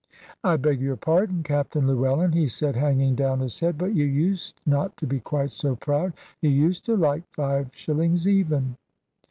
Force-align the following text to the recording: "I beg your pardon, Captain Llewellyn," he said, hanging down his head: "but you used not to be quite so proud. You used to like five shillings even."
"I 0.43 0.57
beg 0.57 0.81
your 0.81 0.95
pardon, 0.97 1.43
Captain 1.43 1.85
Llewellyn," 1.85 2.31
he 2.31 2.47
said, 2.47 2.75
hanging 2.75 3.13
down 3.13 3.39
his 3.39 3.59
head: 3.59 3.77
"but 3.77 3.93
you 3.95 4.03
used 4.03 4.59
not 4.65 4.97
to 4.97 5.05
be 5.05 5.19
quite 5.19 5.51
so 5.51 5.75
proud. 5.75 6.13
You 6.41 6.49
used 6.49 6.85
to 6.85 6.97
like 6.97 7.27
five 7.35 7.69
shillings 7.75 8.27
even." 8.27 8.77